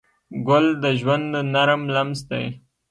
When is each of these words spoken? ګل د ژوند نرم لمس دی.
ګل 0.47 0.65
د 0.83 0.85
ژوند 0.99 1.31
نرم 1.53 1.81
لمس 1.95 2.19
دی. 2.29 2.45